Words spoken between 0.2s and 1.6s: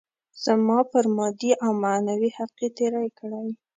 زما پر مادي